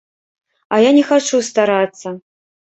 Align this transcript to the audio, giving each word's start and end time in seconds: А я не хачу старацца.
А 0.77 0.79
я 0.89 0.95
не 0.97 1.05
хачу 1.11 1.45
старацца. 1.53 2.19